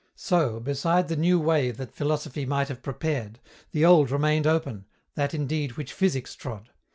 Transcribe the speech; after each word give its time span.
So, 0.15 0.59
beside 0.59 1.09
the 1.09 1.15
new 1.15 1.39
way 1.39 1.69
that 1.69 1.93
philosophy 1.93 2.43
might 2.43 2.69
have 2.69 2.81
prepared, 2.81 3.39
the 3.69 3.85
old 3.85 4.09
remained 4.09 4.47
open, 4.47 4.85
that 5.13 5.35
indeed 5.35 5.73
which 5.73 5.93
physics 5.93 6.33
trod. 6.33 6.71